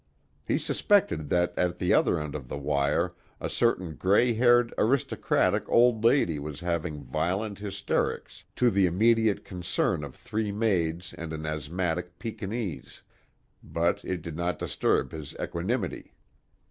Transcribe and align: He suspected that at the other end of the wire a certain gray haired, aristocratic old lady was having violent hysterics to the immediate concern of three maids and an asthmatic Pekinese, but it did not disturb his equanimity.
He 0.43 0.57
suspected 0.57 1.29
that 1.29 1.53
at 1.55 1.77
the 1.77 1.93
other 1.93 2.19
end 2.19 2.33
of 2.33 2.47
the 2.47 2.57
wire 2.57 3.13
a 3.39 3.47
certain 3.51 3.93
gray 3.97 4.33
haired, 4.33 4.73
aristocratic 4.79 5.69
old 5.69 6.03
lady 6.03 6.39
was 6.39 6.61
having 6.61 7.03
violent 7.03 7.59
hysterics 7.59 8.43
to 8.55 8.71
the 8.71 8.87
immediate 8.87 9.45
concern 9.45 10.03
of 10.03 10.15
three 10.15 10.51
maids 10.51 11.13
and 11.19 11.31
an 11.33 11.45
asthmatic 11.45 12.17
Pekinese, 12.17 13.03
but 13.61 14.03
it 14.03 14.23
did 14.23 14.35
not 14.35 14.57
disturb 14.57 15.11
his 15.11 15.35
equanimity. 15.39 16.13